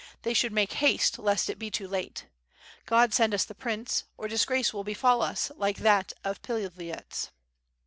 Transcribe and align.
They 0.23 0.33
should 0.33 0.51
make 0.51 0.73
haste 0.81 1.19
lest 1.19 1.47
it 1.47 1.59
be 1.59 1.69
too 1.69 1.87
late. 1.87 2.25
God 2.87 3.13
send 3.13 3.35
us 3.35 3.45
the 3.45 3.53
prince, 3.53 4.05
or 4.17 4.27
disgrace 4.27 4.73
will 4.73 4.83
befall 4.83 5.21
us 5.21 5.51
like 5.57 5.77
that 5.77 6.11
of 6.23 6.41
Pilavyets." 6.41 7.29